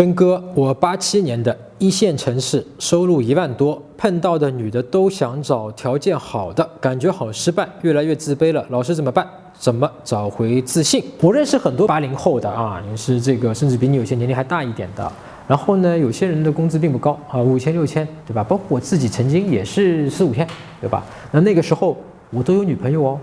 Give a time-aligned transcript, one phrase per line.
[0.00, 8.64] 真哥，我八七年的一线城市，收入一万多，碰到的女的都想找条件好的，感觉好失败，越来越自卑了。
[8.70, 9.28] 老师怎么办？
[9.52, 11.04] 怎么找回自信？
[11.20, 15.12] 我认识很多八零后的啊，也是这个，甚至比你有些年龄还大一点的。
[15.46, 18.42] 然后呢，有些人的工资并不高啊，五千六千，对吧？
[18.42, 20.48] 包括我自己曾经也是四五千，
[20.80, 21.04] 对吧？
[21.30, 21.94] 那那个时候
[22.30, 23.20] 我都有女朋友哦。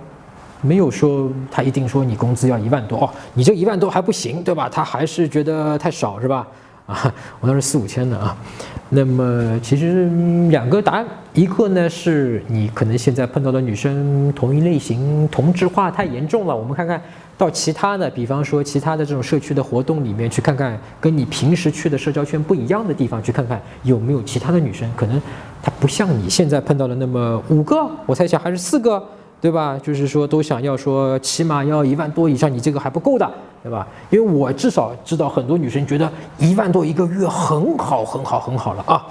[0.61, 4.69] 没有说他一定说你工资要一万多哦，你这一万多还不行，对吧？
[4.69, 6.47] 他还是觉得太少，是吧？
[6.87, 8.35] 啊，我当时四五千的啊。
[8.89, 10.09] 那么其实
[10.49, 16.55] 两个答案，一个呢是你可能现在碰到的女生同一类型，同质化太严重了。
[16.55, 17.01] 我们看看
[17.37, 25.21] 到其他的，比方说其他的这种社区的活动里面去看看，跟你平时去的社交圈不一样的地方去看看有没有其他的女生，可能
[25.61, 29.05] 她不像你现在碰到的那么五个，我猜想还是四个。
[29.39, 29.79] 对吧？
[29.81, 33.87] 就是说，都想要说，起码要一万多以上，你这个还不够的，对吧？
[34.09, 39.05] 因为我至少知道很多女生觉得一万多一个月很好，很好，很好了啊。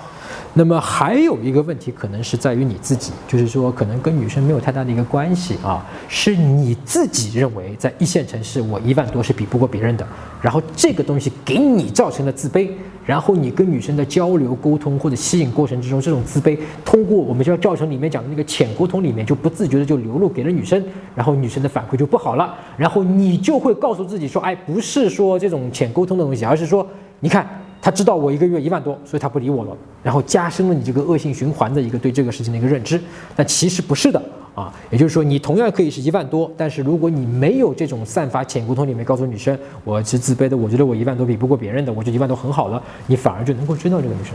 [0.59, 10.07] 那么还有一个问题，可能是在于你自己，就是说，可能跟女生没有太大的一个关系啊，是你自己认为在一线城市，我一万多是比不过别人的，
[10.41, 12.71] 然后这个东西给你造成了自卑，
[13.05, 20.83] 然后你跟女生的交流沟通或者吸引过程之中，这种自卑通过我们教教程里面讲的那个浅沟通里面，就不自觉的就流露给了女生，
[21.15, 26.89] 然后女生的反馈就不好了，然后你就会告诉自己说，哎，不是说这种浅沟通的东西，而是说，
[27.21, 27.47] 你看。
[27.81, 33.01] 他知道我一个月一万多，所以他不理我了，然后加深了你这个恶性循环的一个对这个事情的一个认知。
[33.37, 34.21] 但其实不是的
[34.55, 44.33] 啊，也就是说，你同样可以是一万多，但是如果你没有这种散发潜沟通里面告诉女生我是自卑的，我觉得我一万多比不过别人的，我觉得一万多很好了，你反而就能够追到这个女生。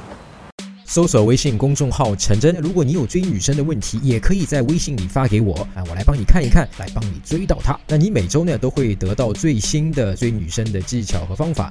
[0.86, 7.80] 搜索微信公众号陈真，如果你有追女生的问题，也可以在微信里发给我啊，我来帮你看一看，来帮你追到她。
[7.88, 11.70] 那你每周呢都会得到最新的追女生的技巧和方法。